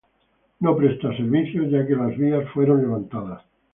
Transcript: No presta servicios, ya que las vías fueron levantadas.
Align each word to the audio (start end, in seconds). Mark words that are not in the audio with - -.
No 0.61 0.75
presta 0.75 1.15
servicios, 1.15 1.69
ya 1.69 1.85
que 1.85 1.95
las 1.95 2.17
vías 2.17 2.49
fueron 2.55 2.81
levantadas. 2.81 3.43